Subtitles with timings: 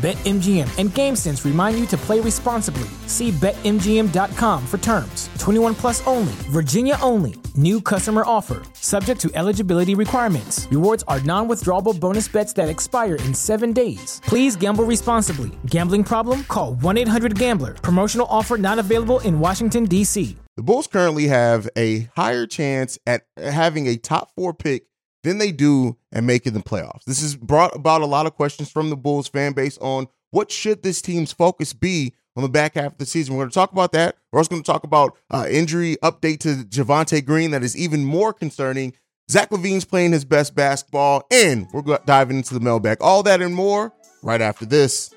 [0.00, 2.88] BetMGM and GameSense remind you to play responsibly.
[3.06, 5.28] See BetMGM.com for terms.
[5.38, 7.34] 21 plus only, Virginia only.
[7.54, 10.66] New customer offer, subject to eligibility requirements.
[10.70, 14.22] Rewards are non withdrawable bonus bets that expire in seven days.
[14.24, 15.50] Please gamble responsibly.
[15.66, 16.44] Gambling problem?
[16.44, 17.74] Call 1 800 Gambler.
[17.74, 20.34] Promotional offer not available in Washington, D.C.
[20.56, 24.84] The Bulls currently have a higher chance at having a top four pick
[25.22, 27.04] than they do and making the playoffs.
[27.04, 30.50] This has brought about a lot of questions from the Bulls fan base on what
[30.50, 33.34] should this team's focus be on the back half of the season.
[33.34, 34.16] We're going to talk about that.
[34.32, 38.04] We're also going to talk about uh, injury update to Javonte Green that is even
[38.04, 38.94] more concerning.
[39.30, 42.98] Zach LaVine's playing his best basketball, and we're diving into the mailbag.
[43.00, 45.14] All that and more right after this.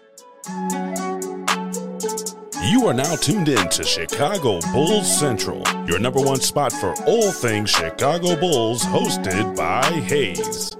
[2.66, 7.30] You are now tuned in to Chicago Bulls Central, your number one spot for all
[7.30, 10.72] things Chicago Bulls, hosted by Hayes.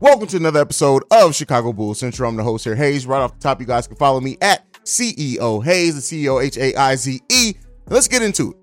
[0.00, 2.30] Welcome to another episode of Chicago Bulls Central.
[2.30, 3.06] I'm the host here, Hayes.
[3.06, 6.56] Right off the top, you guys can follow me at CEO Hayes, the CEO H
[6.56, 7.52] A I Z E.
[7.88, 8.56] Let's get into it.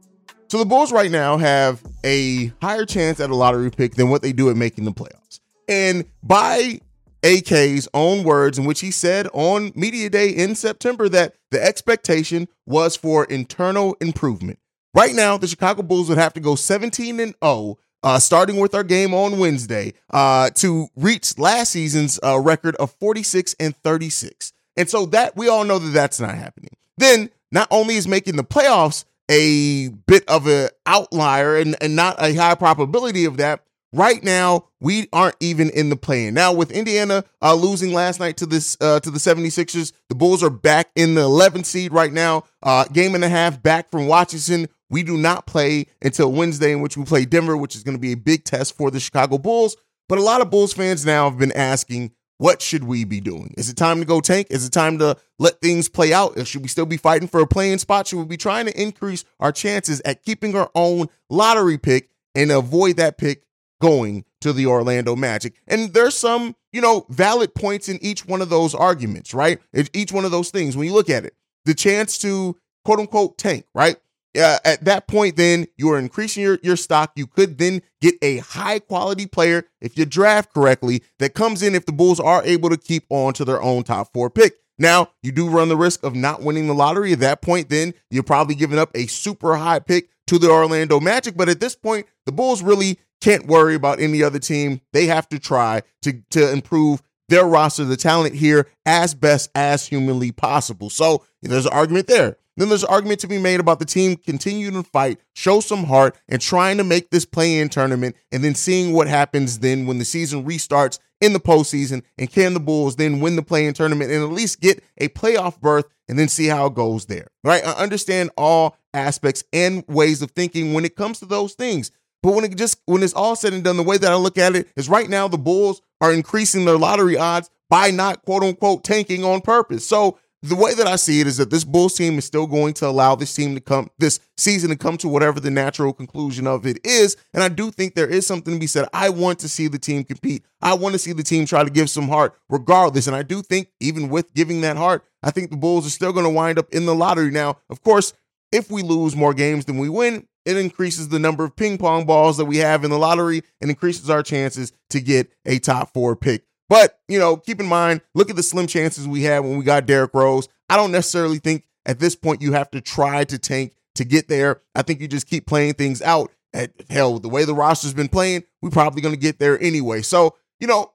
[0.47, 4.23] So the Bulls right now have a higher chance at a lottery pick than what
[4.23, 5.39] they do at making the playoffs.
[5.69, 6.79] And by
[7.23, 12.47] AK's own words, in which he said on Media Day in September that the expectation
[12.65, 14.59] was for internal improvement.
[14.93, 18.73] Right now, the Chicago Bulls would have to go 17 and 0, uh, starting with
[18.73, 24.53] our game on Wednesday, uh, to reach last season's uh, record of 46 and 36.
[24.75, 26.71] And so that we all know that that's not happening.
[26.97, 32.15] Then, not only is making the playoffs a bit of an outlier and, and not
[32.19, 36.33] a high probability of that, Right now, we aren't even in the play-in.
[36.33, 40.43] Now, with Indiana uh, losing last night to this uh, to the 76ers, the Bulls
[40.43, 42.43] are back in the 11th seed right now.
[42.61, 44.67] Uh, game and a half back from Washington.
[44.89, 48.01] We do not play until Wednesday, in which we play Denver, which is going to
[48.01, 49.77] be a big test for the Chicago Bulls.
[50.09, 53.53] But a lot of Bulls fans now have been asking, what should we be doing?
[53.57, 54.47] Is it time to go tank?
[54.49, 56.45] Is it time to let things play out?
[56.45, 58.07] Should we still be fighting for a playing spot?
[58.07, 62.51] Should we be trying to increase our chances at keeping our own lottery pick and
[62.51, 63.43] avoid that pick
[63.81, 65.53] going to the Orlando Magic.
[65.67, 69.59] And there's some, you know, valid points in each one of those arguments, right?
[69.93, 70.75] Each one of those things.
[70.75, 73.97] When you look at it, the chance to quote unquote tank, right?
[74.37, 77.11] Uh, at that point, then you are increasing your, your stock.
[77.15, 81.73] You could then get a high quality player if you draft correctly that comes in
[81.73, 84.57] if the Bulls are able to keep on to their own top four pick.
[84.77, 87.13] Now, you do run the risk of not winning the lottery.
[87.13, 90.99] At that point, then you're probably giving up a super high pick to the Orlando
[90.99, 91.35] Magic.
[91.35, 94.81] But at this point, the Bulls really can't worry about any other team.
[94.93, 99.87] They have to try to, to improve their roster, the talent here, as best as
[99.87, 100.89] humanly possible.
[100.89, 102.37] So there's an argument there.
[102.55, 105.83] Then there's an argument to be made about the team continuing to fight, show some
[105.83, 109.85] heart, and trying to make this play in tournament, and then seeing what happens then
[109.85, 112.01] when the season restarts in the postseason.
[112.17, 115.09] And can the Bulls then win the play in tournament and at least get a
[115.09, 117.27] playoff berth and then see how it goes there?
[117.43, 117.65] Right?
[117.65, 121.91] I understand all aspects and ways of thinking when it comes to those things.
[122.27, 124.37] But when it just when it's all said and done, the way that I look
[124.37, 128.43] at it is right now the Bulls are increasing their lottery odds by not quote
[128.43, 129.87] unquote tanking on purpose.
[129.87, 132.73] So the way that I see it is that this Bulls team is still going
[132.73, 136.47] to allow this team to come this season to come to whatever the natural conclusion
[136.47, 137.15] of it is.
[137.33, 138.89] And I do think there is something to be said.
[138.91, 140.43] I want to see the team compete.
[140.61, 143.07] I want to see the team try to give some heart regardless.
[143.07, 146.11] And I do think even with giving that heart, I think the Bulls are still
[146.11, 147.31] going to wind up in the lottery.
[147.31, 148.11] Now, of course,
[148.51, 152.05] if we lose more games than we win, it increases the number of ping pong
[152.05, 155.93] balls that we have in the lottery and increases our chances to get a top
[155.93, 156.45] four pick.
[156.69, 159.65] But, you know, keep in mind, look at the slim chances we had when we
[159.65, 160.47] got Derrick Rose.
[160.69, 164.29] I don't necessarily think at this point you have to try to tank to get
[164.29, 164.61] there.
[164.73, 166.31] I think you just keep playing things out.
[166.53, 170.01] At hell, the way the roster's been playing, we're probably going to get there anyway.
[170.01, 170.93] So, you know,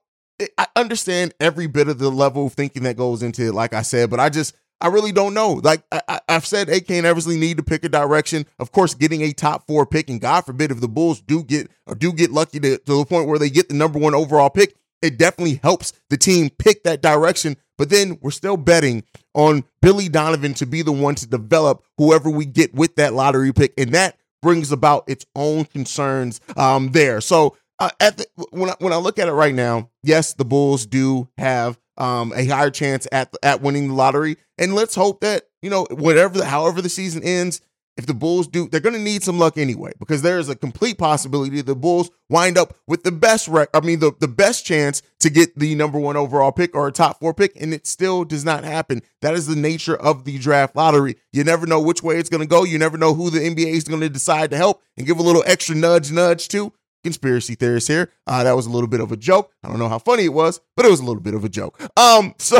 [0.57, 3.83] I understand every bit of the level of thinking that goes into it, like I
[3.83, 5.61] said, but I just I really don't know.
[5.63, 8.45] Like I, have said, AK and Eversley need to pick a direction.
[8.59, 11.71] Of course, getting a top four pick, and God forbid if the Bulls do get
[11.87, 14.49] or do get lucky to, to the point where they get the number one overall
[14.49, 17.55] pick, it definitely helps the team pick that direction.
[17.77, 22.29] But then we're still betting on Billy Donovan to be the one to develop whoever
[22.29, 23.73] we get with that lottery pick.
[23.77, 27.21] And that brings about its own concerns um, there.
[27.21, 30.45] So uh, at the, when I, when I look at it right now, yes, the
[30.45, 35.21] Bulls do have um, a higher chance at at winning the lottery, and let's hope
[35.21, 37.61] that you know whatever however the season ends,
[37.95, 40.55] if the Bulls do, they're going to need some luck anyway, because there is a
[40.55, 43.69] complete possibility the Bulls wind up with the best rec.
[43.73, 46.91] I mean, the, the best chance to get the number one overall pick or a
[46.91, 49.01] top four pick, and it still does not happen.
[49.21, 51.17] That is the nature of the draft lottery.
[51.31, 52.63] You never know which way it's going to go.
[52.63, 55.23] You never know who the NBA is going to decide to help and give a
[55.23, 56.73] little extra nudge, nudge to.
[57.03, 58.11] Conspiracy theorists here.
[58.27, 59.51] Uh, that was a little bit of a joke.
[59.63, 61.49] I don't know how funny it was, but it was a little bit of a
[61.49, 61.79] joke.
[61.97, 62.59] Um, so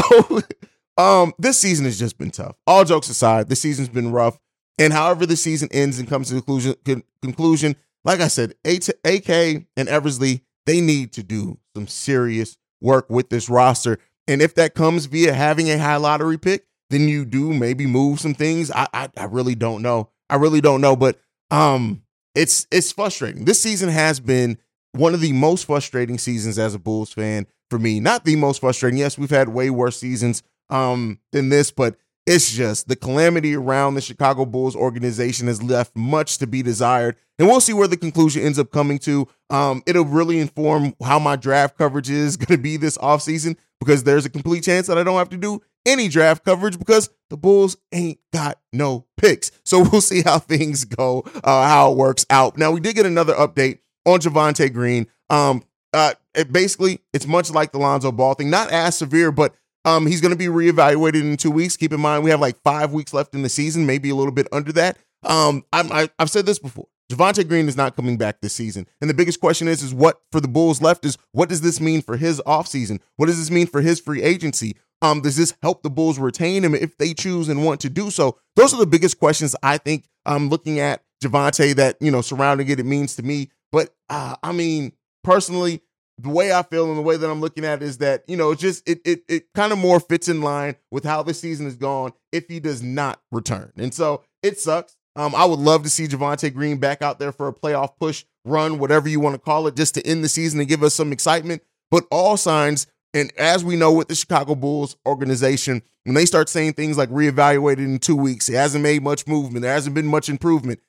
[0.97, 2.55] um, this season has just been tough.
[2.67, 4.39] All jokes aside, the season's been rough.
[4.79, 6.75] And however the season ends and comes to conclusion,
[7.21, 9.29] conclusion, like I said, AK
[9.77, 13.99] and Eversley, they need to do some serious work with this roster.
[14.27, 18.19] And if that comes via having a high lottery pick, then you do maybe move
[18.19, 18.71] some things.
[18.71, 20.09] I I, I really don't know.
[20.29, 20.95] I really don't know.
[20.95, 21.19] But
[21.51, 22.02] um,
[22.35, 23.45] it's it's frustrating.
[23.45, 24.57] This season has been
[24.91, 27.99] one of the most frustrating seasons as a Bulls fan for me.
[27.99, 28.99] Not the most frustrating.
[28.99, 31.95] Yes, we've had way worse seasons um than this, but
[32.25, 37.17] it's just the calamity around the Chicago Bulls organization has left much to be desired.
[37.37, 39.27] And we'll see where the conclusion ends up coming to.
[39.49, 44.03] Um, it'll really inform how my draft coverage is going to be this offseason because
[44.03, 47.35] there's a complete chance that I don't have to do any draft coverage because the
[47.35, 49.51] Bulls ain't got no picks.
[49.65, 52.57] So we'll see how things go, uh, how it works out.
[52.57, 55.07] Now, we did get another update on Javonte Green.
[55.29, 59.53] Um, uh, it basically, it's much like the Lonzo Ball thing, not as severe, but
[59.85, 61.77] um, he's going to be reevaluated in two weeks.
[61.77, 64.31] Keep in mind, we have like five weeks left in the season, maybe a little
[64.31, 64.97] bit under that.
[65.23, 66.87] Um, I'm, I, I've said this before.
[67.11, 68.87] Javonte Green is not coming back this season.
[69.01, 71.79] And the biggest question is, is what for the Bulls left is what does this
[71.79, 72.99] mean for his offseason?
[73.17, 74.77] What does this mean for his free agency?
[75.01, 78.09] Um, does this help the Bulls retain him if they choose and want to do
[78.09, 78.37] so?
[78.55, 82.69] Those are the biggest questions I think I'm looking at Javonte that, you know, surrounding
[82.69, 83.49] it, it means to me.
[83.71, 84.93] But uh, I mean,
[85.23, 85.81] personally,
[86.17, 88.37] the way I feel and the way that I'm looking at it is that, you
[88.37, 91.65] know, just it it it kind of more fits in line with how the season
[91.67, 93.71] is gone if he does not return.
[93.77, 94.95] And so it sucks.
[95.15, 98.25] Um, I would love to see Javonte Green back out there for a playoff push
[98.45, 100.95] run, whatever you want to call it, just to end the season and give us
[100.95, 101.61] some excitement.
[101.91, 106.49] But all signs and as we know with the Chicago Bulls organization, when they start
[106.49, 110.07] saying things like reevaluated in two weeks, it hasn't made much movement, there hasn't been
[110.07, 110.79] much improvement.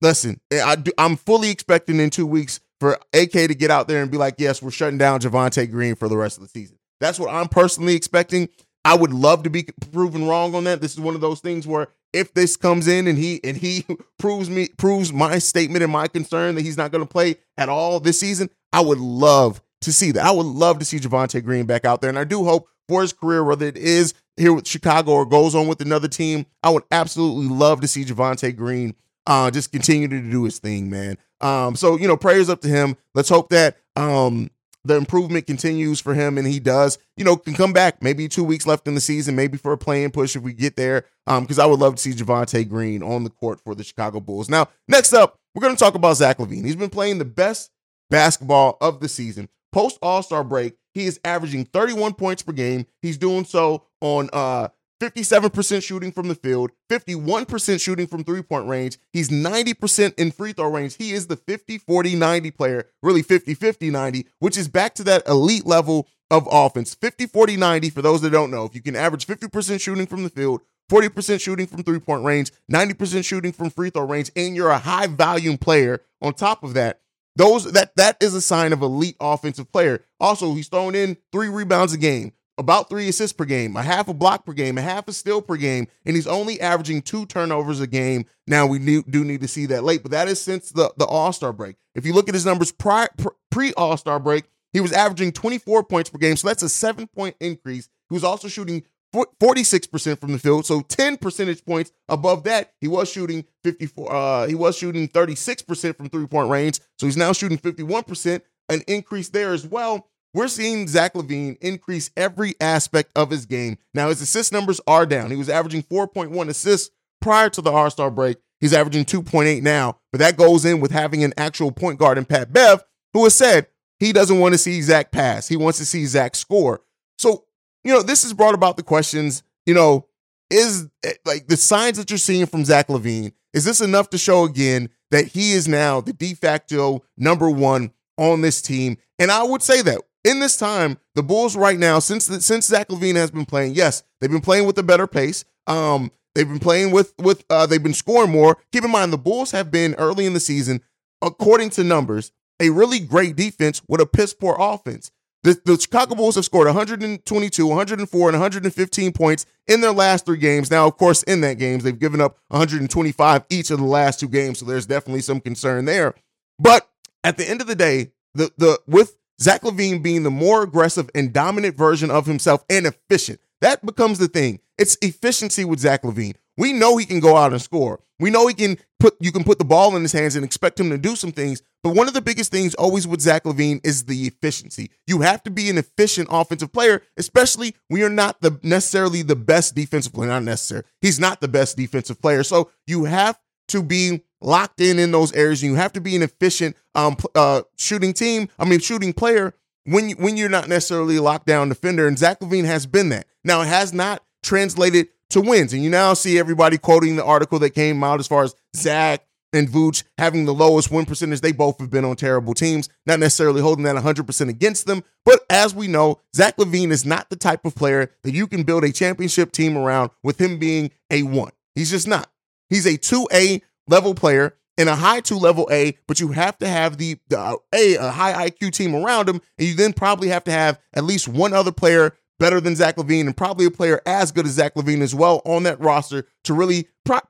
[0.00, 4.02] Listen, I do, I'm fully expecting in two weeks for AK to get out there
[4.02, 6.80] and be like, yes, we're shutting down Javonte Green for the rest of the season.
[6.98, 8.48] That's what I'm personally expecting.
[8.84, 10.80] I would love to be proven wrong on that.
[10.80, 13.86] This is one of those things where if this comes in and he and he
[14.18, 17.68] proves me proves my statement and my concern that he's not going to play at
[17.68, 20.26] all this season, I would love to see that.
[20.26, 22.10] I would love to see Javonte Green back out there.
[22.10, 25.54] And I do hope for his career, whether it is here with Chicago or goes
[25.54, 28.96] on with another team, I would absolutely love to see Javonte Green
[29.26, 31.16] uh, just continue to do his thing, man.
[31.42, 32.96] Um, so, you know, prayers up to him.
[33.14, 34.50] Let's hope that um,
[34.84, 38.44] the improvement continues for him and he does, you know, can come back maybe two
[38.44, 41.04] weeks left in the season, maybe for a playing push if we get there.
[41.26, 44.20] Um, because I would love to see Javonte Green on the court for the Chicago
[44.20, 44.48] Bulls.
[44.48, 46.64] Now, next up, we're going to talk about Zach LaVine.
[46.64, 47.70] He's been playing the best
[48.10, 49.48] basketball of the season.
[49.72, 52.86] Post All Star break, he is averaging 31 points per game.
[53.00, 54.68] He's doing so on uh
[55.02, 58.98] 57% shooting from the field, 51% shooting from three point range.
[59.12, 60.96] He's 90% in free throw range.
[60.96, 65.04] He is the 50 40 90 player, really 50 50 90, which is back to
[65.04, 66.94] that elite level of offense.
[66.94, 70.22] 50 40 90, for those that don't know, if you can average 50% shooting from
[70.22, 74.54] the field, 40% shooting from three point range, 90% shooting from free throw range, and
[74.54, 77.00] you're a high volume player on top of that,
[77.34, 80.04] those that that is a sign of elite offensive player.
[80.20, 84.08] Also, he's thrown in three rebounds a game, about three assists per game, a half
[84.08, 87.26] a block per game, a half a steal per game, and he's only averaging two
[87.26, 88.26] turnovers a game.
[88.46, 91.32] Now we do need to see that late, but that is since the the All
[91.32, 91.76] Star break.
[91.94, 96.10] If you look at his numbers pre All Star break, he was averaging 24 points
[96.10, 97.88] per game, so that's a seven point increase.
[98.08, 102.72] He was also shooting 46% from the field, so 10 percentage points above that.
[102.80, 107.32] He was shooting 54 uh he was shooting 36% from three-point range, so he's now
[107.32, 110.08] shooting 51%, an increase there as well.
[110.34, 113.78] We're seeing Zach LaVine increase every aspect of his game.
[113.92, 115.30] Now his assist numbers are down.
[115.30, 118.38] He was averaging 4.1 assists prior to the All-Star break.
[118.60, 122.24] He's averaging 2.8 now, but that goes in with having an actual point guard in
[122.24, 123.66] Pat Bev, who has said
[123.98, 125.48] he doesn't want to see Zach pass.
[125.48, 126.80] He wants to see Zach score.
[127.18, 127.44] So
[127.84, 130.06] you know, this has brought about the questions, you know,
[130.50, 134.18] is eh, like the signs that you're seeing from Zach LaVine, is this enough to
[134.18, 138.96] show again that he is now the de facto number one on this team?
[139.18, 142.66] And I would say that in this time, the Bulls right now, since the, since
[142.66, 145.44] Zach LaVine has been playing, yes, they've been playing with a better pace.
[145.66, 148.58] Um, they've been playing with with uh, they've been scoring more.
[148.72, 150.80] Keep in mind, the Bulls have been early in the season,
[151.20, 155.10] according to numbers, a really great defense with a piss poor offense.
[155.44, 160.36] The, the Chicago Bulls have scored 122, 104, and 115 points in their last three
[160.38, 160.70] games.
[160.70, 164.28] Now, of course, in that games, they've given up 125 each of the last two
[164.28, 166.14] games, so there's definitely some concern there.
[166.60, 166.88] But
[167.24, 171.10] at the end of the day, the the with Zach LaVine being the more aggressive
[171.14, 174.60] and dominant version of himself and efficient, that becomes the thing.
[174.78, 176.36] It's efficiency with Zach LaVine.
[176.56, 178.00] We know he can go out and score.
[178.20, 180.78] We know he can put you can put the ball in his hands and expect
[180.78, 181.60] him to do some things.
[181.82, 184.90] But one of the biggest things always with Zach LaVine is the efficiency.
[185.08, 189.34] You have to be an efficient offensive player, especially when you're not the necessarily the
[189.34, 190.28] best defensive player.
[190.28, 190.84] Not necessary.
[191.00, 192.44] He's not the best defensive player.
[192.44, 195.62] So you have to be locked in in those areas.
[195.62, 198.48] And you have to be an efficient um, uh, shooting team.
[198.58, 202.06] I mean, shooting player when you, when you're not necessarily a lockdown defender.
[202.06, 203.26] And Zach LaVine has been that.
[203.44, 205.72] Now it has not translated to wins.
[205.72, 209.26] And you now see everybody quoting the article that came out as far as Zach
[209.52, 211.40] and Vooch having the lowest win percentage.
[211.40, 215.04] They both have been on terrible teams, not necessarily holding that 100% against them.
[215.24, 218.62] But as we know, Zach LaVine is not the type of player that you can
[218.62, 221.52] build a championship team around with him being a one.
[221.74, 222.30] He's just not.
[222.68, 223.60] He's a 2A
[223.92, 227.38] level player in a high two level A, but you have to have the, the
[227.38, 230.80] uh, a a high IQ team around him, and you then probably have to have
[230.94, 234.46] at least one other player better than Zach LaVine and probably a player as good
[234.46, 237.20] as Zach LaVine as well on that roster to really pro-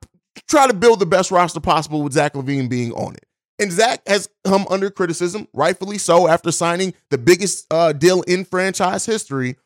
[0.49, 3.27] try to build the best roster possible with Zach LaVine being on it.
[3.59, 8.45] And Zach has come under criticism, rightfully so, after signing the biggest uh, deal in
[8.45, 9.57] franchise history.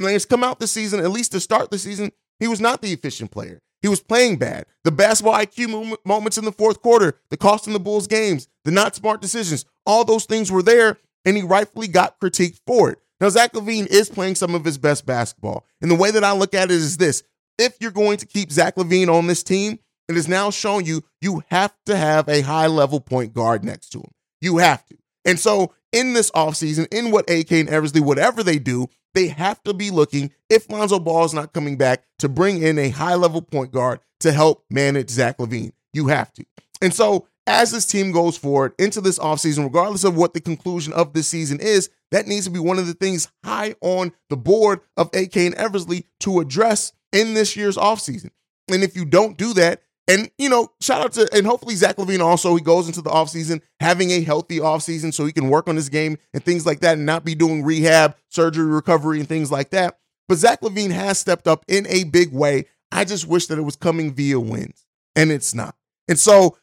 [0.00, 2.80] And he's come out this season, at least to start the season, he was not
[2.80, 3.60] the efficient player.
[3.84, 4.64] He was playing bad.
[4.84, 8.70] The basketball IQ moments in the fourth quarter, the cost in the Bulls games, the
[8.70, 12.98] not smart decisions, all those things were there, and he rightfully got critiqued for it.
[13.20, 15.66] Now, Zach LaVine is playing some of his best basketball.
[15.82, 17.24] And the way that I look at it is this
[17.58, 21.04] if you're going to keep Zach LaVine on this team, it is now showing you
[21.20, 24.12] you have to have a high level point guard next to him.
[24.40, 24.96] You have to.
[25.26, 29.62] And so, in this offseason, in what AK and Eversley, whatever they do, they have
[29.64, 33.14] to be looking, if Lonzo Ball is not coming back, to bring in a high
[33.14, 35.72] level point guard to help manage Zach LaVine.
[35.92, 36.44] You have to.
[36.82, 40.92] And so, as this team goes forward into this offseason, regardless of what the conclusion
[40.92, 44.36] of this season is, that needs to be one of the things high on the
[44.36, 48.30] board of AK and Eversley to address in this year's offseason.
[48.72, 51.96] And if you don't do that, and you know, shout out to and hopefully Zach
[51.96, 55.68] LaVine also he goes into the offseason having a healthy offseason so he can work
[55.68, 59.28] on his game and things like that and not be doing rehab, surgery, recovery, and
[59.28, 59.98] things like that.
[60.28, 62.66] But Zach LaVine has stepped up in a big way.
[62.92, 65.74] I just wish that it was coming via wins, and it's not.
[66.08, 66.56] And so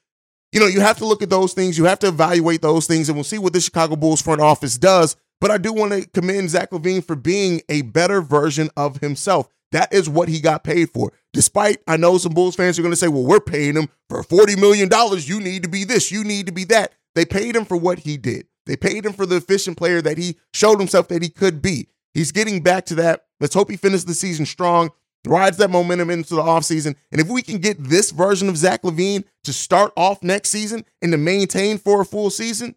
[0.52, 1.78] you know, you have to look at those things.
[1.78, 4.78] You have to evaluate those things, and we'll see what the Chicago Bulls front office
[4.78, 5.16] does.
[5.40, 9.48] But I do want to commend Zach LaVine for being a better version of himself.
[9.72, 11.14] That is what he got paid for.
[11.34, 14.22] Despite, I know some Bulls fans are going to say, well, we're paying him for
[14.22, 14.90] $40 million.
[15.22, 16.94] You need to be this, you need to be that.
[17.16, 18.48] They paid him for what he did.
[18.66, 21.88] They paid him for the efficient player that he showed himself that he could be.
[22.14, 23.26] He's getting back to that.
[23.40, 24.92] Let's hope he finishes the season strong
[25.26, 26.96] rides that momentum into the offseason.
[27.12, 30.86] And if we can get this version of Zach LaVine to start off next season
[31.02, 32.76] and to maintain for a full season,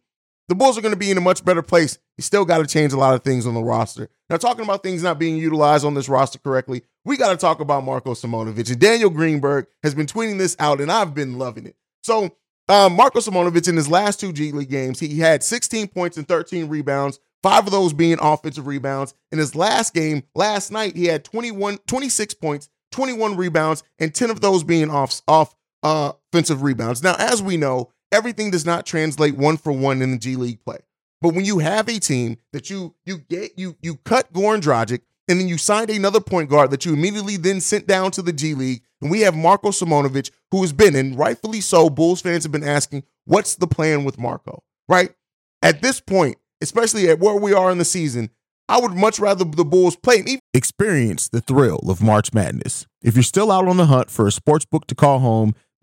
[0.49, 1.99] the Bulls are going to be in a much better place.
[2.19, 4.09] You still got to change a lot of things on the roster.
[4.31, 7.61] Now, talking about things not being utilized on this roster correctly, we got to talk
[7.61, 8.71] about Marko Simonovic.
[8.71, 11.77] And Daniel Greenberg has been tweeting this out, and I've been loving it.
[12.03, 12.37] So,
[12.69, 16.27] um, Marko Simonovic in his last two G League games, he had 16 points and
[16.27, 19.13] 13 rebounds five of those being offensive rebounds.
[19.31, 24.31] In his last game, last night, he had 21, 26 points, 21 rebounds, and 10
[24.31, 27.03] of those being off, off uh, offensive rebounds.
[27.03, 30.65] Now, as we know, everything does not translate one for one in the G League
[30.65, 30.79] play.
[31.21, 35.01] But when you have a team that you you get you you cut Goran Dragic
[35.29, 38.33] and then you signed another point guard that you immediately then sent down to the
[38.33, 42.45] G League, and we have Marko Simonovic, who has been, and rightfully so, Bulls fans
[42.45, 44.63] have been asking, what's the plan with Marko?
[44.89, 45.15] Right?
[45.63, 48.29] At this point, especially at where we are in the season,
[48.69, 50.19] I would much rather the Bulls play.
[50.21, 52.87] And experience the thrill of March Madness.
[53.03, 55.55] If you're still out on the hunt for a sports book to call home,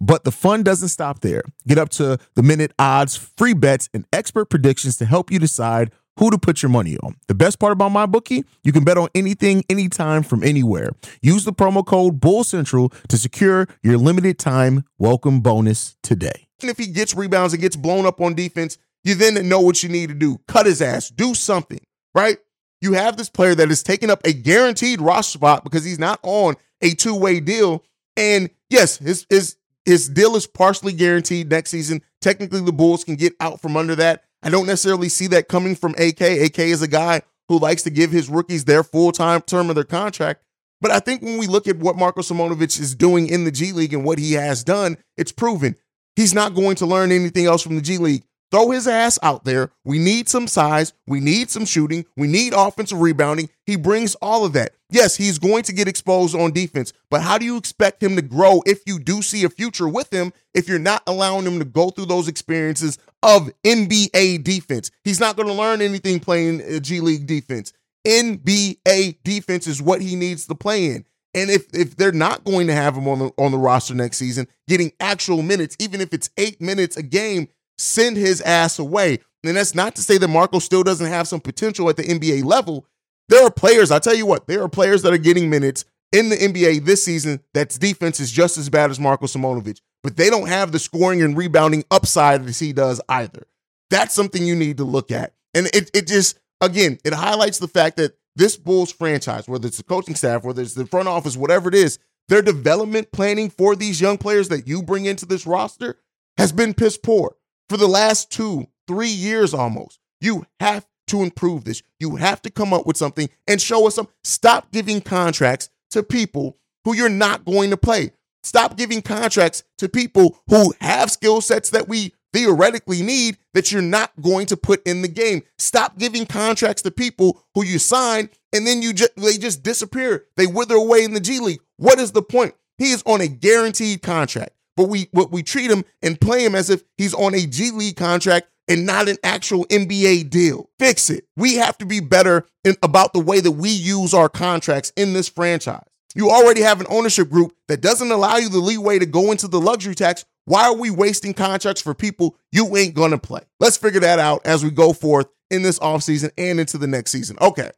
[0.00, 1.42] but the fun doesn't stop there.
[1.66, 5.90] Get up to the minute odds, free bets, and expert predictions to help you decide
[6.18, 7.16] who to put your money on.
[7.28, 10.90] The best part about my bookie, you can bet on anything, anytime, from anywhere.
[11.20, 16.48] Use the promo code Bull Central to secure your limited time welcome bonus today.
[16.62, 19.82] And if he gets rebounds and gets blown up on defense, you then know what
[19.82, 20.38] you need to do.
[20.48, 21.80] Cut his ass, do something,
[22.14, 22.38] right?
[22.80, 26.18] You have this player that is taking up a guaranteed roster spot because he's not
[26.22, 27.84] on a two-way deal.
[28.16, 29.55] And yes, his his
[29.86, 32.02] his deal is partially guaranteed next season.
[32.20, 34.24] Technically, the Bulls can get out from under that.
[34.42, 36.20] I don't necessarily see that coming from AK.
[36.20, 39.76] AK is a guy who likes to give his rookies their full time term of
[39.76, 40.42] their contract.
[40.80, 43.72] But I think when we look at what Marko Simonovic is doing in the G
[43.72, 45.76] League and what he has done, it's proven
[46.16, 48.24] he's not going to learn anything else from the G League.
[48.52, 49.72] Throw his ass out there.
[49.84, 50.92] We need some size.
[51.06, 52.06] We need some shooting.
[52.16, 53.50] We need offensive rebounding.
[53.64, 54.72] He brings all of that.
[54.88, 58.22] Yes, he's going to get exposed on defense, but how do you expect him to
[58.22, 61.64] grow if you do see a future with him if you're not allowing him to
[61.64, 64.92] go through those experiences of NBA defense?
[65.02, 67.72] He's not going to learn anything playing uh, G League defense.
[68.06, 71.04] NBA defense is what he needs to play in.
[71.34, 74.16] And if if they're not going to have him on the on the roster next
[74.16, 77.48] season, getting actual minutes, even if it's eight minutes a game,
[77.78, 79.18] send his ass away.
[79.44, 82.44] And that's not to say that Marko still doesn't have some potential at the NBA
[82.44, 82.86] level.
[83.28, 86.28] There are players, I tell you what, there are players that are getting minutes in
[86.28, 90.30] the NBA this season that's defense is just as bad as Marko Simonovic, but they
[90.30, 93.46] don't have the scoring and rebounding upside as he does either.
[93.90, 95.34] That's something you need to look at.
[95.54, 99.78] And it, it just, again, it highlights the fact that this Bulls franchise, whether it's
[99.78, 103.76] the coaching staff, whether it's the front office, whatever it is, their development planning for
[103.76, 105.98] these young players that you bring into this roster
[106.36, 107.36] has been piss poor
[107.68, 109.98] for the last two, three years almost.
[110.20, 111.82] You have to improve this.
[112.00, 114.08] You have to come up with something and show us some.
[114.24, 118.12] Stop giving contracts to people who you're not going to play.
[118.42, 123.82] Stop giving contracts to people who have skill sets that we theoretically need that you're
[123.82, 125.42] not going to put in the game.
[125.58, 130.26] Stop giving contracts to people who you sign and then you just they just disappear.
[130.36, 131.60] They wither away in the G League.
[131.76, 132.54] What is the point?
[132.78, 136.54] He is on a guaranteed contract but we what we treat him and play him
[136.54, 140.70] as if he's on a G League contract and not an actual NBA deal.
[140.78, 141.24] Fix it.
[141.36, 145.12] We have to be better in, about the way that we use our contracts in
[145.12, 145.86] this franchise.
[146.14, 149.48] You already have an ownership group that doesn't allow you the leeway to go into
[149.48, 150.24] the luxury tax.
[150.46, 153.42] Why are we wasting contracts for people you ain't gonna play?
[153.60, 157.10] Let's figure that out as we go forth in this offseason and into the next
[157.10, 157.36] season.
[157.40, 157.70] Okay.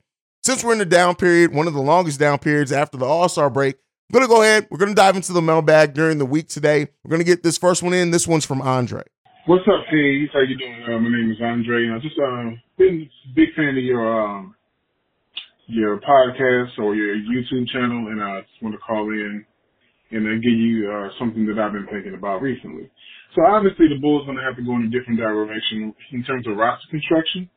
[0.44, 3.28] Since we're in the down period, one of the longest down periods after the All
[3.28, 3.76] Star break,
[4.10, 4.66] we're going to go ahead.
[4.70, 6.88] We're going to dive into the mailbag during the week today.
[7.04, 8.10] We're going to get this first one in.
[8.10, 9.02] This one's from Andre.
[9.46, 10.28] What's up, Hayes?
[10.32, 10.82] How you doing?
[10.84, 11.92] Uh, my name is Andre.
[11.92, 14.54] I just uh, been a big fan of your um,
[15.66, 19.44] your podcast or your YouTube channel, and I just want to call in
[20.10, 22.90] and then give you uh, something that I've been thinking about recently.
[23.36, 26.46] So obviously, the Bulls going to have to go in a different direction in terms
[26.48, 27.48] of roster construction,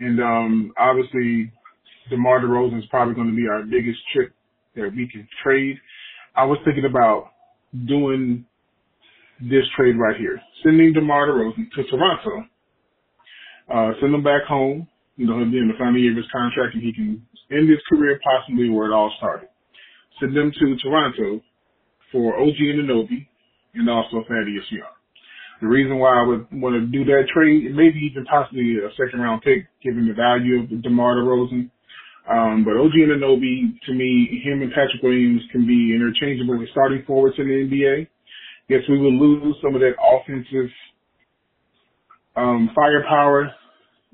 [0.00, 1.52] and um, obviously,
[2.08, 4.32] DeMar DeRozan is probably going to be our biggest trick
[4.76, 5.76] that we can trade
[6.36, 7.30] I was thinking about
[7.86, 8.44] doing
[9.40, 12.44] this trade right here, sending DeMar DeRozan to Toronto,
[13.72, 14.86] uh, send him back home.
[15.16, 17.68] You know, he'll be in the final year of his contract, and he can end
[17.68, 19.48] his career possibly where it all started.
[20.18, 21.40] Send them to Toronto
[22.12, 23.26] for OG and Anunoby
[23.74, 24.96] and also Thaddeus Young.
[25.60, 29.20] The reason why I would want to do that trade, maybe even possibly a second
[29.20, 31.70] round pick, given the value of DeMar DeRozan,
[32.28, 37.36] um, but OG Anunoby, to me, him and Patrick Williams can be interchangeable starting forwards
[37.38, 38.06] in the NBA.
[38.68, 40.70] Yes, we will lose some of that offensive
[42.36, 43.50] um, firepower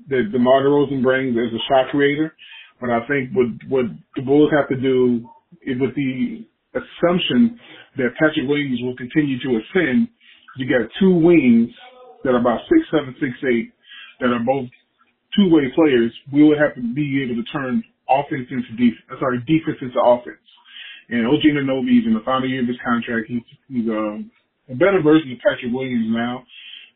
[0.09, 2.33] that DeMar DeRozan brings as a shot creator.
[2.79, 5.27] But I think what what the Bulls have to do
[5.61, 7.59] is with the assumption
[7.97, 10.07] that Patrick Williams will continue to ascend,
[10.57, 11.69] you got two wings
[12.23, 13.71] that are about six seven, six eight,
[14.19, 14.69] that are both
[15.35, 16.13] two way players.
[16.31, 20.43] We would have to be able to turn offense into defense, sorry, defense into offense.
[21.09, 23.31] And OG Anunoby is in the final year of his contract.
[23.31, 24.31] He's, he's um,
[24.67, 26.43] a better version of Patrick Williams now,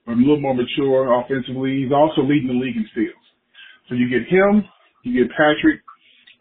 [0.05, 1.83] but a little more mature offensively.
[1.83, 3.25] He's also leading the league in steals.
[3.87, 4.63] So you get him,
[5.03, 5.79] you get Patrick,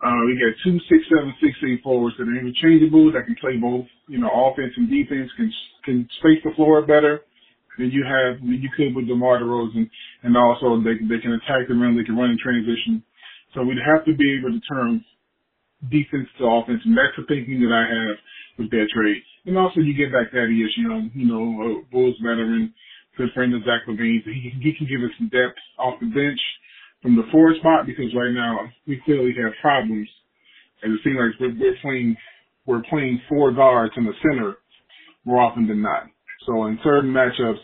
[0.02, 3.56] uh, you get two six seven six eight forwards that are interchangeable that can play
[3.56, 5.52] both, you know, offense and defense, can
[5.84, 7.20] can space the floor better
[7.78, 9.88] than you have than you could with DeMar DeRozan,
[10.22, 13.02] and also they they can attack the rim, they can run in transition,
[13.54, 15.04] so we'd have to be able to turn
[15.88, 18.16] defense to offense, and that's the thinking that I have
[18.58, 19.22] with that trade.
[19.46, 22.74] And also, you get back Thaddeus Young, you know, a Bulls veteran,
[23.16, 24.22] good friend of Zach LaVine.
[24.24, 26.40] So he, he can give us some depth off the bench
[27.02, 30.08] from the forward spot because right now we clearly have problems,
[30.82, 32.16] and it seems like we're, we're playing
[32.66, 34.56] we're playing four guards in the center
[35.24, 36.04] more often than not.
[36.46, 37.58] So in certain matchups,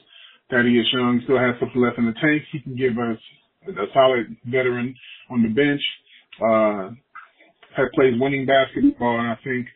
[0.51, 2.43] Thaddeus Young still has something left in the tank.
[2.51, 3.19] He can give us
[3.69, 4.95] a solid veteran
[5.31, 5.81] on the bench.
[6.41, 6.91] Uh,
[7.95, 9.67] plays winning basketball, and I think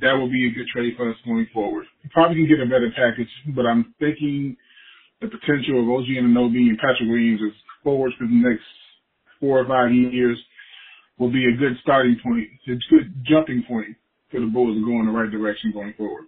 [0.00, 1.86] that will be a good trade for us going forward.
[2.02, 4.56] We probably can get a better package, but I'm thinking
[5.20, 8.64] the potential of OG Anunoby and Patrick Williams as forwards for the next
[9.40, 10.38] four or five years
[11.18, 13.96] will be a good starting point, a good jumping point
[14.30, 16.24] for the Bulls to go in the right direction going forward.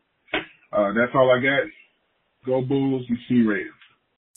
[0.73, 1.63] Uh, that's all I got.
[2.47, 3.75] Go Bulls and see Ravens.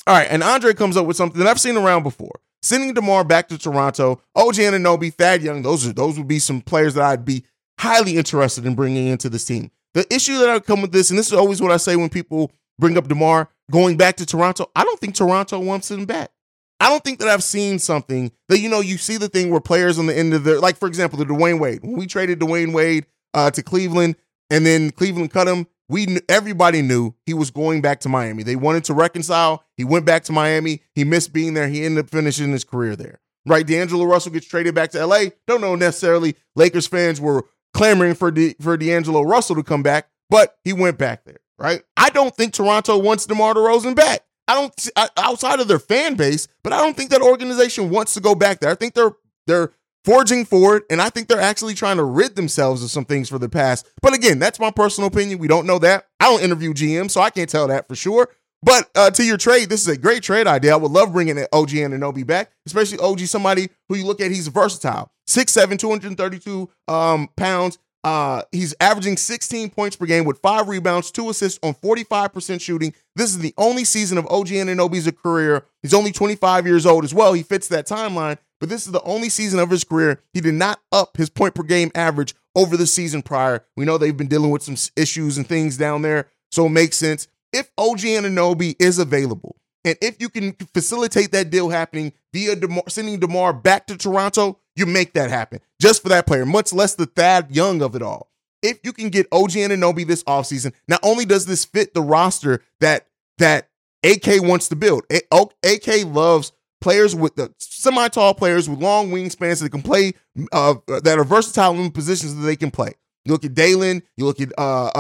[0.06, 2.40] All right, and Andre comes up with something that I've seen around before.
[2.64, 6.62] Sending DeMar back to Toronto, OG Anunoby, Thad Young, those are those would be some
[6.62, 7.44] players that I'd be
[7.78, 9.70] highly interested in bringing into this team.
[9.94, 12.08] The issue that I come with this, and this is always what I say when
[12.08, 16.32] people bring up DeMar going back to Toronto, I don't think Toronto wants him back.
[16.80, 19.60] I don't think that I've seen something that, you know, you see the thing where
[19.60, 21.84] players on the end of their, like, for example, the Dwyane Wade.
[21.84, 24.16] When we traded Dwyane Wade uh, to Cleveland
[24.50, 28.44] and then Cleveland cut him, we everybody knew he was going back to Miami.
[28.44, 29.64] They wanted to reconcile.
[29.78, 30.82] He went back to Miami.
[30.96, 31.68] He missed being there.
[31.68, 33.22] He ended up finishing his career there.
[33.46, 33.68] Right?
[33.68, 35.26] D'Angelo Russell gets traded back to LA.
[35.48, 40.08] Don't know necessarily Lakers fans were clamoring for D, for D'Angelo Russell to come back,
[40.30, 41.40] but he went back there.
[41.58, 41.84] Right?
[41.98, 44.22] I don't think Toronto wants DeMar DeRozan back.
[44.48, 48.22] I don't outside of their fan base, but I don't think that organization wants to
[48.22, 48.72] go back there.
[48.72, 49.14] I think they're
[49.48, 49.72] they're
[50.04, 53.40] forging forward, and I think they're actually trying to rid themselves of some things for
[53.40, 53.90] the past.
[54.02, 55.40] But again, that's my personal opinion.
[55.40, 56.08] We don't know that.
[56.20, 58.30] I don't interview GM, so I can't tell that for sure.
[58.64, 60.74] But uh, to your trade, this is a great trade idea.
[60.74, 64.48] I would love bringing OG Anunoby back, especially OG, somebody who you look at, he's
[64.48, 65.12] versatile.
[65.28, 67.78] 6'7", 232 um, pounds.
[68.04, 72.94] Uh, he's averaging 16 points per game with five rebounds, two assists on 45% shooting.
[73.16, 75.66] This is the only season of OG Anunoby's career.
[75.82, 77.34] He's only 25 years old as well.
[77.34, 80.54] He fits that timeline but this is the only season of his career he did
[80.54, 83.66] not up his point per game average over the season prior.
[83.76, 86.96] We know they've been dealing with some issues and things down there, so it makes
[86.96, 87.28] sense.
[87.52, 92.84] If OG Anunoby is available, and if you can facilitate that deal happening via DeMar,
[92.88, 96.96] sending DeMar back to Toronto, you make that happen just for that player, much less
[96.96, 98.30] the Thad Young of it all.
[98.62, 102.64] If you can get OG Anunoby this offseason, not only does this fit the roster
[102.80, 103.70] that that
[104.04, 109.72] AK wants to build, AK loves players with the semi-tall players with long wingspans that
[109.72, 110.14] can play
[110.52, 112.94] uh, that are versatile in positions that they can play.
[113.26, 114.92] You look at Dalen, you look at uh, uh,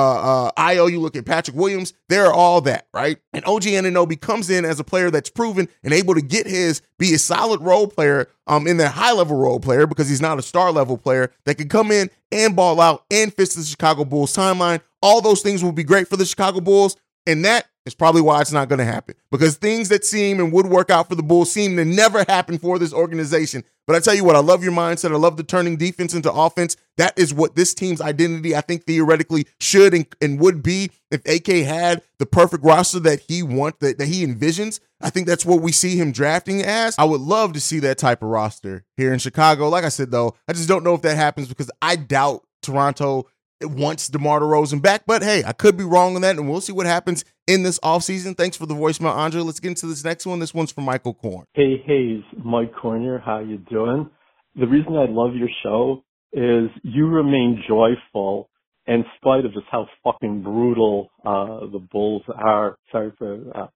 [0.47, 1.93] uh, Ayo, you look at Patrick Williams.
[2.07, 3.17] They're all that, right?
[3.33, 6.81] And OG Anunoby comes in as a player that's proven and able to get his
[6.97, 10.39] be a solid role player, um, in that high level role player because he's not
[10.39, 14.05] a star level player that can come in and ball out and fits the Chicago
[14.05, 14.79] Bulls timeline.
[15.01, 16.95] All those things will be great for the Chicago Bulls,
[17.27, 20.53] and that it's probably why it's not going to happen because things that seem and
[20.53, 23.63] would work out for the Bulls seem to never happen for this organization.
[23.85, 25.11] But I tell you what, I love your mindset.
[25.11, 26.77] I love the turning defense into offense.
[26.95, 31.21] That is what this team's identity, I think, theoretically should and, and would be if
[31.25, 34.79] AK had the perfect roster that he wants, that, that he envisions.
[35.01, 36.95] I think that's what we see him drafting as.
[36.97, 39.67] I would love to see that type of roster here in Chicago.
[39.67, 43.27] Like I said, though, I just don't know if that happens because I doubt Toronto
[43.61, 45.03] wants DeMar DeRozan back.
[45.05, 47.79] But hey, I could be wrong on that, and we'll see what happens in this
[47.79, 48.37] offseason.
[48.37, 49.41] Thanks for the voicemail, Andre.
[49.41, 50.39] Let's get into this next one.
[50.39, 51.45] This one's from Michael Korn.
[51.53, 53.21] Hey, Hayes, Mike Cornier.
[53.23, 54.09] How you doing?
[54.55, 58.49] The reason I love your show is you remain joyful
[58.85, 62.77] in spite of just how fucking brutal uh, the Bulls are.
[62.91, 63.67] Sorry for uh,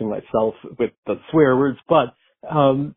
[0.00, 2.14] myself with the swear words, but
[2.48, 2.94] um,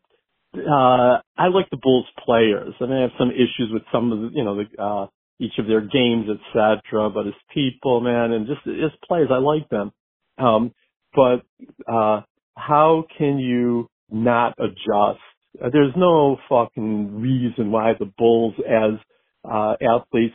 [0.54, 2.74] uh, I like the Bulls players.
[2.80, 5.06] I mean, I have some issues with some of the, you know, the uh,
[5.38, 7.10] each of their games, etc.
[7.10, 9.92] But as people, man, and just as players, I like them.
[10.38, 10.72] Um,
[11.14, 11.42] but
[11.90, 12.22] uh,
[12.56, 15.20] how can you not adjust?
[15.62, 18.98] Uh, there's no fucking reason why the Bulls, as
[19.44, 20.34] uh, athletes,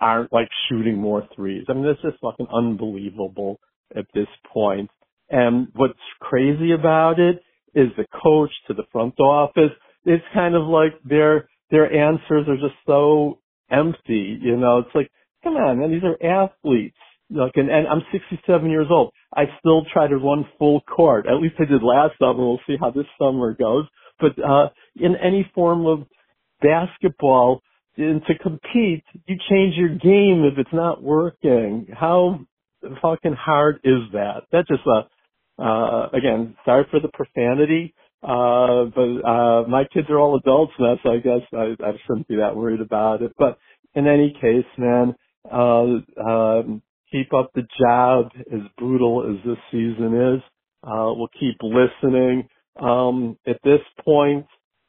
[0.00, 1.64] aren't like shooting more threes.
[1.68, 3.58] I mean, it's just fucking unbelievable
[3.96, 4.90] at this point.
[5.30, 7.42] And what's crazy about it
[7.74, 9.72] is the coach to the front office.
[10.04, 13.38] It's kind of like their their answers are just so
[13.70, 14.38] empty.
[14.40, 15.10] You know, it's like,
[15.44, 16.96] come on, man, these are athletes.
[17.28, 19.12] Look, and, and I'm 67 years old.
[19.34, 21.26] I still try to run full court.
[21.26, 22.38] At least I did last summer.
[22.38, 23.84] We'll see how this summer goes.
[24.20, 26.06] But uh, in any form of
[26.62, 27.62] basketball,
[27.96, 31.88] and to compete, you change your game if it's not working.
[31.92, 32.40] How
[33.02, 34.42] fucking hard is that?
[34.52, 37.94] That's just a, uh, again, sorry for the profanity,
[38.26, 42.28] uh, but, uh, my kids are all adults now, so I guess I, I shouldn't
[42.28, 43.32] be that worried about it.
[43.38, 43.58] But
[43.94, 45.14] in any case, man,
[45.52, 50.42] uh, um, keep up the job as brutal as this season is.
[50.84, 52.48] Uh, we'll keep listening.
[52.80, 54.46] Um, at this point,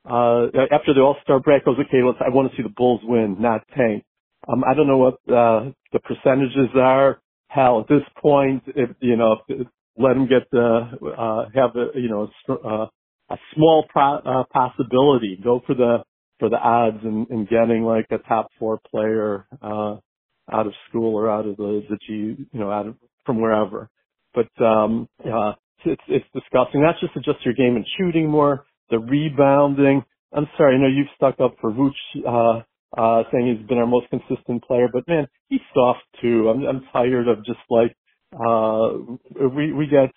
[0.09, 3.01] uh, after the All-Star break, I was okay, let's, I want to see the Bulls
[3.03, 4.03] win, not tank.
[4.51, 7.19] Um, I don't know what, uh, the percentages are.
[7.49, 9.37] Hell, at this point, if, you know,
[9.97, 12.87] let them get, uh, uh, have a, you know, uh,
[13.29, 15.39] a small pro- uh, possibility.
[15.43, 16.03] Go for the
[16.39, 19.97] for the odds and, and getting like a top four player uh,
[20.51, 22.13] out of school or out of the the G,
[22.51, 23.89] you know, out of from wherever.
[24.35, 25.53] But um, uh,
[25.85, 26.81] it's it's disgusting.
[26.81, 30.03] That's just adjust your game and shooting more, the rebounding.
[30.33, 31.91] I'm sorry, I know you've stuck up for Vooch,
[32.27, 32.61] uh,
[32.99, 36.49] uh, saying he's been our most consistent player, but man, he's soft too.
[36.49, 37.95] I'm I'm tired of just like
[38.33, 38.89] uh
[39.55, 40.11] we we get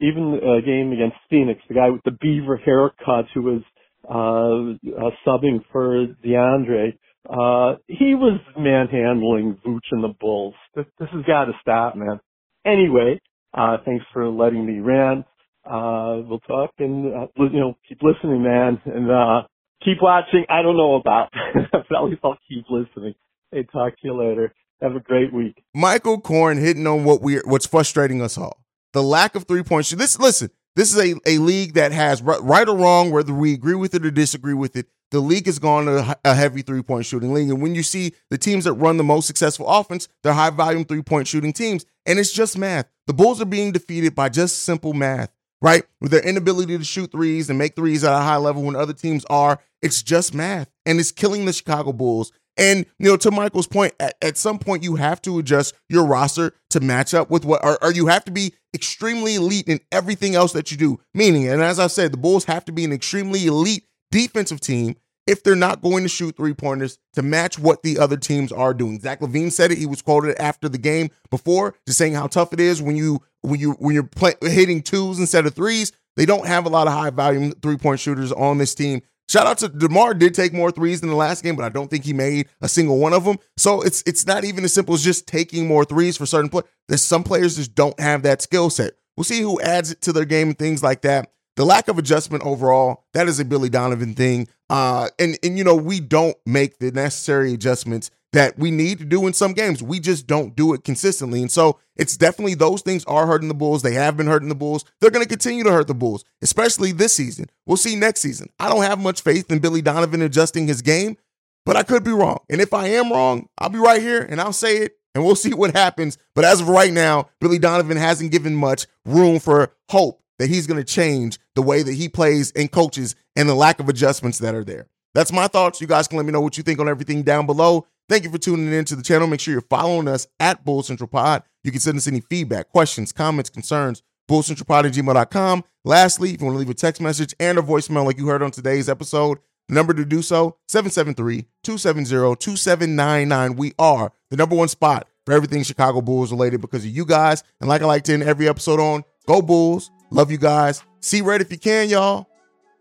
[0.00, 3.62] even a game against Phoenix, the guy with the beaver haircut who was
[4.08, 10.54] uh, uh subbing for DeAndre, uh he was manhandling Vooch and the Bulls.
[10.74, 12.20] This, this has got to stop, man.
[12.64, 13.20] Anyway,
[13.54, 15.24] uh thanks for letting me rant.
[15.64, 19.42] Uh we'll talk and uh, you know keep listening, man, and uh
[19.82, 20.44] keep watching.
[20.48, 21.30] I don't know about,
[21.72, 23.14] but at least I'll keep listening.
[23.50, 24.52] Hey, talk to you later.
[24.82, 25.62] Have a great week.
[25.74, 28.58] Michael Korn hitting on what we what's frustrating us all.
[28.96, 29.96] The lack of three point shoot.
[29.96, 33.74] This listen, this is a, a league that has right or wrong, whether we agree
[33.74, 34.86] with it or disagree with it.
[35.10, 37.50] The league has gone to a heavy three point shooting league.
[37.50, 40.86] And when you see the teams that run the most successful offense, they're high volume
[40.86, 41.84] three point shooting teams.
[42.06, 42.88] And it's just math.
[43.06, 45.30] The Bulls are being defeated by just simple math,
[45.60, 45.84] right?
[46.00, 48.94] With their inability to shoot threes and make threes at a high level when other
[48.94, 49.60] teams are.
[49.82, 50.70] It's just math.
[50.86, 52.32] And it's killing the Chicago Bulls.
[52.56, 56.06] And you know, to Michael's point, at, at, some point you have to adjust your
[56.06, 59.80] roster to match up with what, or, or, you have to be extremely elite in
[59.92, 60.98] everything else that you do.
[61.12, 64.96] Meaning, and as I said, the Bulls have to be an extremely elite defensive team
[65.26, 68.72] if they're not going to shoot three pointers to match what the other teams are
[68.72, 69.00] doing.
[69.00, 69.78] Zach LaVine said it.
[69.78, 73.20] He was quoted after the game before, just saying how tough it is when you
[73.42, 75.92] when you when you're play, hitting twos instead of threes.
[76.16, 79.46] They don't have a lot of high volume three point shooters on this team Shout
[79.46, 82.04] out to DeMar did take more threes than the last game, but I don't think
[82.04, 83.38] he made a single one of them.
[83.56, 86.68] So it's it's not even as simple as just taking more threes for certain players.
[86.88, 88.92] There's some players just don't have that skill set.
[89.16, 91.32] We'll see who adds it to their game and things like that.
[91.56, 94.46] The lack of adjustment overall, that is a Billy Donovan thing.
[94.68, 99.04] Uh, and and you know, we don't make the necessary adjustments that we need to
[99.04, 99.82] do in some games.
[99.82, 101.40] We just don't do it consistently.
[101.40, 103.82] And so it's definitely those things are hurting the Bulls.
[103.82, 104.84] They have been hurting the Bulls.
[105.00, 107.48] They're going to continue to hurt the Bulls, especially this season.
[107.64, 108.50] We'll see next season.
[108.58, 111.16] I don't have much faith in Billy Donovan adjusting his game,
[111.64, 112.38] but I could be wrong.
[112.50, 115.36] And if I am wrong, I'll be right here and I'll say it and we'll
[115.36, 116.18] see what happens.
[116.34, 120.66] But as of right now, Billy Donovan hasn't given much room for hope that he's
[120.66, 124.38] going to change the way that he plays and coaches and the lack of adjustments
[124.38, 124.86] that are there.
[125.14, 125.80] That's my thoughts.
[125.80, 127.86] You guys can let me know what you think on everything down below.
[128.08, 129.26] Thank you for tuning in to the channel.
[129.26, 131.42] Make sure you're following us at Bull Central Pod.
[131.64, 135.64] You can send us any feedback, questions, comments, concerns, bullcentralpod at gmail.com.
[135.84, 138.42] Lastly, if you want to leave a text message and a voicemail like you heard
[138.42, 139.38] on today's episode,
[139.68, 143.56] number to do so, 773-270-2799.
[143.56, 147.42] We are the number one spot for everything Chicago Bulls related because of you guys.
[147.60, 149.90] And like I like to end every episode on, go Bulls.
[150.10, 150.82] Love you guys.
[151.00, 152.28] See red if you can, y'all.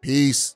[0.01, 0.55] Peace.